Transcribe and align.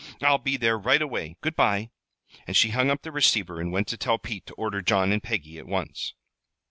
"I'll 0.19 0.39
be 0.39 0.57
there 0.57 0.79
right 0.79 0.99
away. 0.99 1.37
Good 1.41 1.55
by." 1.55 1.91
And 2.47 2.57
she 2.57 2.69
hung 2.71 2.89
up 2.89 3.03
the 3.03 3.11
receiver, 3.11 3.61
and 3.61 3.71
went 3.71 3.87
to 3.89 3.97
tell 3.97 4.17
Pete 4.17 4.47
to 4.47 4.55
order 4.55 4.81
John 4.81 5.11
and 5.11 5.21
Peggy 5.21 5.59
at 5.59 5.67
once. 5.67 6.15